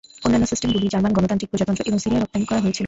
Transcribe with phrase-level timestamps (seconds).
[0.25, 2.79] অন্যান্য সিস্টেমগুলি জার্মান গণতান্ত্রিক প্রজাতন্ত্র এবং সিরিয়ায় রপ্তানি করা হয়েছিল।